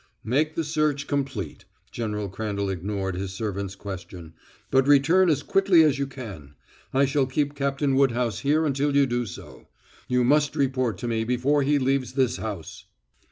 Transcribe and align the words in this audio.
"Make 0.23 0.55
the 0.55 0.63
search 0.63 1.05
complete." 1.05 1.65
General 1.91 2.27
Crandall 2.27 2.71
ignored 2.71 3.13
his 3.15 3.33
servant's 3.33 3.75
question. 3.75 4.33
"But 4.71 4.87
return 4.87 5.29
as 5.29 5.43
quickly 5.43 5.83
as 5.83 5.99
you 5.99 6.07
can. 6.07 6.55
I 6.91 7.05
shall 7.05 7.27
keep 7.27 7.53
Captain 7.53 7.93
Woodhouse 7.93 8.39
here 8.39 8.65
until 8.65 8.95
you 8.95 9.05
do 9.05 9.27
so. 9.27 9.67
You 10.07 10.23
must 10.23 10.55
report 10.55 10.97
to 10.97 11.07
me 11.07 11.23
before 11.23 11.61
he 11.61 11.77
leaves 11.77 12.13
this 12.13 12.37
house." 12.37 12.85